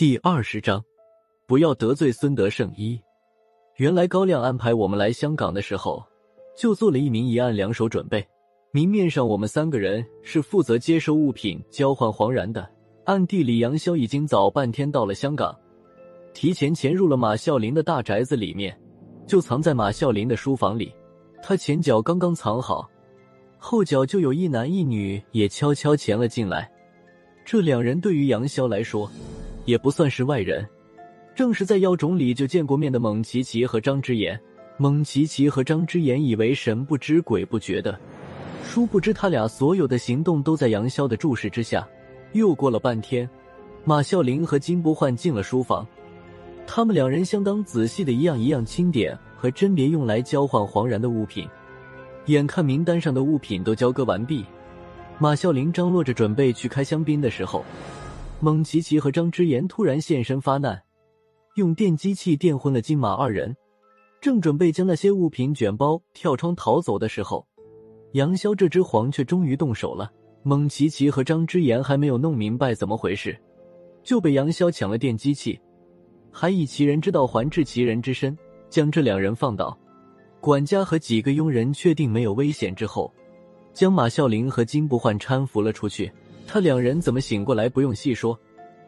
[0.00, 0.82] 第二十章，
[1.46, 2.98] 不要得罪孙德胜一。
[3.76, 6.02] 原来高亮安排我们来香港的时候，
[6.56, 8.26] 就做了一明一暗两手准备。
[8.72, 12.66] 明面上我们三个人是负责接收物品、交换黄然的，
[13.04, 15.54] 暗地里杨潇已经早半天到了香港，
[16.32, 18.74] 提前潜入了马啸林的大宅子里面，
[19.26, 20.90] 就藏在马啸林的书房里。
[21.42, 22.88] 他前脚刚刚藏好，
[23.58, 26.72] 后脚就有一男一女也悄悄潜了进来。
[27.44, 29.06] 这两人对于杨潇来说。
[29.70, 30.66] 也不算是外人，
[31.32, 34.38] 正是在妖种里就见过面的蒙奇奇和张之言。
[34.78, 37.96] 蒙奇奇和张之言以为神不知鬼不觉的，
[38.64, 41.86] 殊不知他俩所有的行动都在杨潇的注视之下。
[42.32, 43.28] 又过了半天，
[43.84, 45.86] 马啸林和金不换进了书房，
[46.66, 51.46] 他们两人相当仔细的一样一样清点和甄别用来交换黄然的物品。
[52.26, 54.44] 眼看名单上的物品都交割完毕，
[55.20, 57.64] 马啸林张罗着准备去开香槟的时候。
[58.42, 60.82] 蒙奇奇和张之言突然现身发难，
[61.56, 63.54] 用电击器电昏了金马二人。
[64.18, 67.46] 正准备将那些物品卷包跳窗逃走的时候，
[68.12, 70.10] 杨潇这只黄雀终于动手了。
[70.42, 73.38] 蒙奇奇和张之言还没有弄明白怎么回事，
[74.02, 75.60] 就被杨潇抢了电击器，
[76.32, 78.36] 还以其人之道还治其人之身，
[78.70, 79.78] 将这两人放倒。
[80.40, 83.12] 管家和几个佣人确定没有危险之后，
[83.74, 86.10] 将马啸林和金不换搀扶了出去。
[86.52, 88.36] 他两人怎么醒过来不用细说，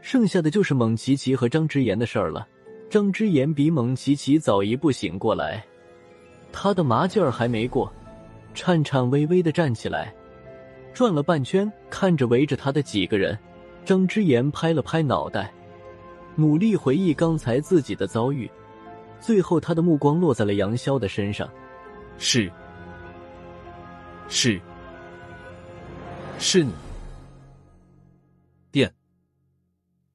[0.00, 2.46] 剩下的就是蒙奇奇和张之言的事儿了。
[2.88, 5.66] 张之言比蒙奇奇早一步醒过来，
[6.52, 7.92] 他的麻劲儿还没过，
[8.54, 10.14] 颤颤巍巍的站起来，
[10.94, 13.36] 转了半圈，看着围着他的几个人。
[13.84, 15.52] 张之言拍了拍脑袋，
[16.36, 18.48] 努力回忆刚才自己的遭遇，
[19.18, 21.50] 最后他的目光落在了杨潇的身上。
[22.18, 22.48] 是，
[24.28, 24.60] 是，
[26.38, 26.70] 是你。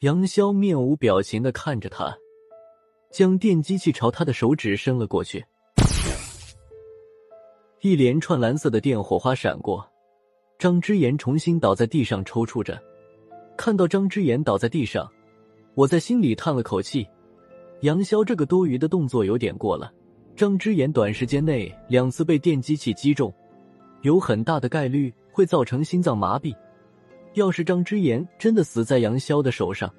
[0.00, 2.16] 杨潇面无表情的看着他，
[3.10, 5.44] 将电击器朝他的手指伸了过去。
[7.80, 9.84] 一连串蓝色的电火花闪过，
[10.56, 12.80] 张之言重新倒在地上抽搐着。
[13.56, 15.10] 看到张之言倒在地上，
[15.74, 17.04] 我在心里叹了口气。
[17.80, 19.92] 杨潇这个多余的动作有点过了。
[20.36, 23.34] 张之言短时间内两次被电击器击中，
[24.02, 26.54] 有很大的概率会造成心脏麻痹。
[27.38, 29.92] 要是张之言真的死在杨潇的手上，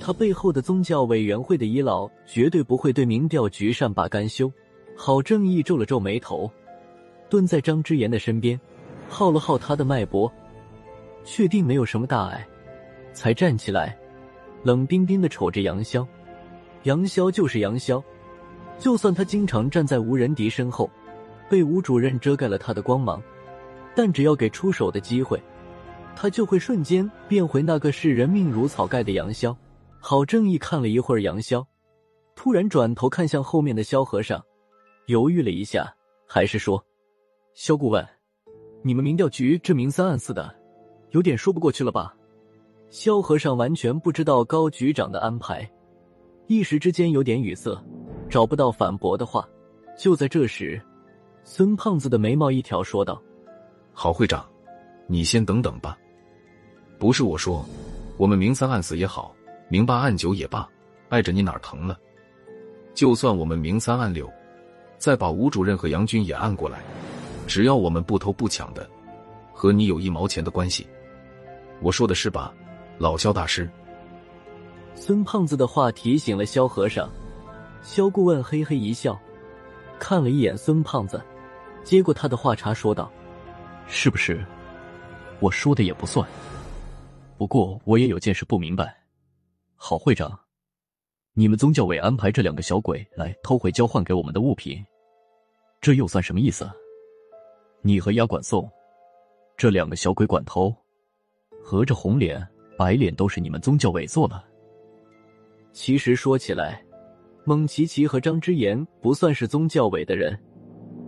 [0.00, 4.52] 他背后的宗教委员会的遗老绝对不会对民调局善罢甘休。
[4.96, 6.50] 郝正义皱了皱眉头，
[7.28, 8.60] 蹲在张之言的身边，
[9.08, 10.30] 号了号他的脉搏，
[11.24, 12.46] 确定没有什么大碍，
[13.12, 13.96] 才站起来，
[14.62, 16.06] 冷冰冰的瞅着杨潇。
[16.84, 18.02] 杨潇就是杨潇，
[18.78, 20.88] 就算他经常站在吴仁迪身后，
[21.48, 23.20] 被吴主任遮盖了他的光芒，
[23.96, 25.42] 但只要给出手的机会。
[26.16, 29.54] 他就会瞬间变回那个视人命如草盖的杨潇。
[30.00, 31.64] 郝正义看了一会儿杨潇，
[32.34, 34.42] 突然转头看向后面的萧和尚，
[35.06, 35.90] 犹豫了一下，
[36.26, 36.84] 还是说
[37.54, 38.06] ：“萧顾问，
[38.82, 40.54] 你们民调局这明三暗四的，
[41.10, 42.14] 有点说不过去了吧？”
[42.90, 45.68] 萧和尚完全不知道高局长的安排，
[46.46, 47.82] 一时之间有点语塞，
[48.28, 49.48] 找不到反驳的话。
[49.98, 50.80] 就在这时，
[51.44, 53.20] 孙胖子的眉毛一挑，说道
[53.94, 54.46] ：“郝会长，
[55.06, 55.98] 你先等等吧。”
[56.98, 57.64] 不是我说，
[58.16, 59.34] 我们明三暗四也好，
[59.68, 60.68] 明八暗九也罢，
[61.08, 61.98] 碍着你哪儿疼了？
[62.94, 64.30] 就算我们明三暗六，
[64.98, 66.78] 再把吴主任和杨军也按过来，
[67.46, 68.88] 只要我们不偷不抢的，
[69.52, 70.86] 和你有一毛钱的关系。
[71.80, 72.54] 我说的是吧，
[72.98, 73.68] 老萧大师？
[74.94, 77.10] 孙胖子的话提醒了萧和尚，
[77.82, 79.20] 萧顾问嘿嘿一笑，
[79.98, 81.20] 看了一眼孙胖子，
[81.82, 83.10] 接过他的话茬说道
[83.88, 84.42] ：“是不是？
[85.40, 86.26] 我说的也不算。”
[87.36, 88.96] 不过我也有件事不明白，
[89.74, 90.38] 郝会长，
[91.32, 94.84] 你们宗教委安排这两个小鬼来偷回交换给我们的物品，
[95.80, 96.70] 这又算什么意思？
[97.82, 98.70] 你和押管送
[99.56, 100.74] 这两个小鬼管偷，
[101.62, 102.46] 合着红脸
[102.78, 104.44] 白脸都是你们宗教委做了？
[105.72, 106.82] 其实说起来，
[107.44, 110.40] 蒙奇奇和张之言不算是宗教委的人，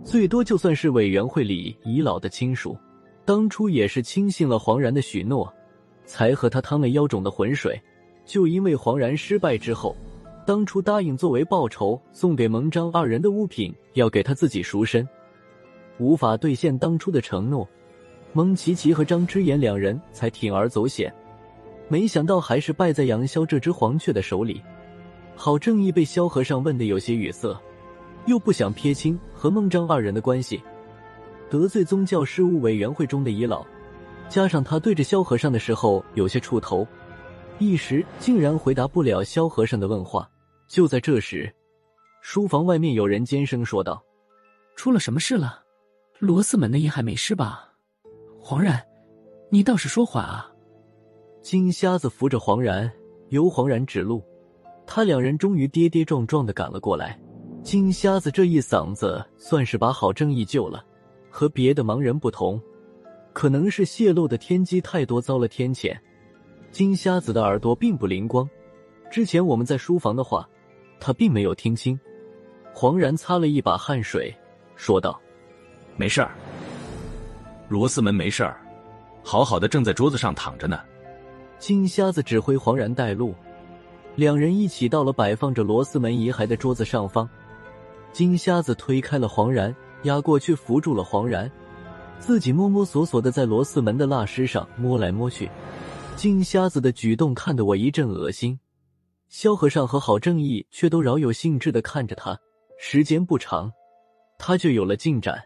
[0.03, 2.77] 最多就算是委员会里遗老的亲属，
[3.23, 5.51] 当初也是轻信了黄然的许诺。
[6.07, 7.79] 才和他趟了妖种的浑水，
[8.25, 9.95] 就因为黄然失败之后，
[10.45, 15.07] 当初答应作为报酬送给蒙张二人的物品要给他自己赎身，
[15.99, 17.67] 无法兑现当初的承诺，
[18.31, 21.13] 蒙奇奇和张之言两人才铤而走险，
[21.89, 24.61] 没想到还是败在杨潇这只黄雀的手里。
[25.35, 27.55] 郝正义被萧和尚问的有些语塞，
[28.25, 30.59] 又不想撇清和孟张二人的关系，
[31.49, 33.65] 得罪宗教事务委员会中的遗老。
[34.29, 36.85] 加上他对着萧和尚的时候有些触头，
[37.59, 40.29] 一时竟然回答不了萧和尚的问话。
[40.67, 41.51] 就在这时，
[42.21, 44.03] 书房外面有人尖声说道
[44.75, 45.63] ：“出了什么事了？
[46.19, 47.71] 罗斯门的遗骸没事吧？
[48.39, 48.83] 黄然，
[49.49, 50.51] 你倒是说话啊！”
[51.41, 52.91] 金瞎子扶着黄然，
[53.29, 54.21] 由黄然指路，
[54.85, 57.17] 他两人终于跌跌撞撞的赶了过来。
[57.63, 60.83] 金瞎子这一嗓子算是把郝正义救了。
[61.29, 62.59] 和别的盲人不同，
[63.37, 65.95] 可能是泄露的天机太多，遭了天谴。
[66.71, 68.49] 金瞎子的耳朵并不灵光，
[69.11, 70.49] 之前我们在书房的话，
[70.99, 71.99] 他并没有听清。
[72.73, 74.35] 黄然擦了一把汗水，
[74.75, 75.21] 说道
[75.97, 76.31] ：“没事儿，
[77.69, 78.59] 罗斯门没事儿，
[79.23, 80.79] 好好的正在桌子上躺着呢。”
[81.59, 83.35] 金瞎子指挥黄然带路，
[84.15, 87.29] 两人一起到了摆放着罗斯门遗骸的桌子上方。
[88.11, 89.75] 金瞎子推开了黄然。
[90.03, 91.51] 压过去扶住了黄然，
[92.19, 95.49] 自己摸摸索索的在罗四门的蜡尸上摸来摸去。
[96.15, 98.59] 金瞎子的举动看得我一阵恶心，
[99.29, 102.37] 萧和尚和郝正义却都饶有兴致的看着他。
[102.79, 103.71] 时间不长，
[104.37, 105.41] 他就有了进展。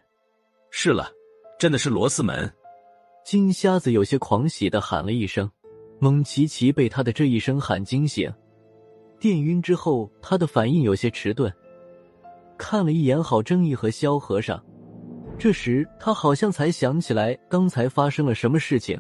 [0.70, 1.12] 是了，
[1.60, 2.52] 真的是罗四门。
[3.26, 5.50] 金瞎子有些狂喜的喊了一声。
[6.00, 8.34] 蒙奇奇被他的这一声喊惊醒，
[9.20, 11.54] 电晕之后，他的反应有些迟钝。
[12.58, 14.60] 看了一眼郝正义和萧和尚，
[15.42, 18.96] 这时他好像才想起来刚才发生了什么事情，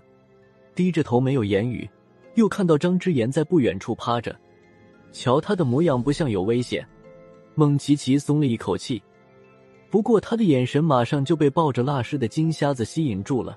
[0.73, 1.87] 低着头没有言语。
[2.33, 4.35] 又看到张之言在不远处趴着，
[5.11, 6.83] 瞧他的模样不像有危险。
[7.53, 8.99] 孟琪琪松了一口气，
[9.91, 13.55] 不过他的眼神马上就被抱着蜡尸的金瞎子吸引住了。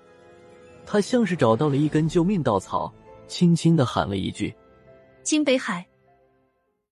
[0.84, 2.92] 他像是找到了一根救命稻草，
[3.26, 4.54] 轻轻的喊了一句
[5.24, 5.86] ：“金北海。”